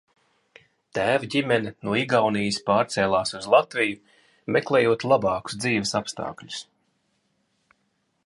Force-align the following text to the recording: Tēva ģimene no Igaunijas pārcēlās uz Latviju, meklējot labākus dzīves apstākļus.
Tēva 0.97 1.27
ģimene 1.33 1.73
no 1.87 1.97
Igaunijas 2.03 2.57
pārcēlās 2.69 3.35
uz 3.39 3.45
Latviju, 3.55 3.99
meklējot 4.55 5.07
labākus 5.13 5.59
dzīves 5.65 5.93
apstākļus. 6.01 6.63